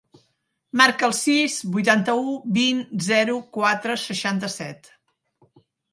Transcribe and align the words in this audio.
Marca 0.79 1.05
el 1.07 1.13
sis, 1.17 1.57
vuitanta-u, 1.75 2.33
vint, 2.57 2.81
zero, 3.11 3.39
quatre, 3.59 3.99
seixanta-set. 4.07 4.91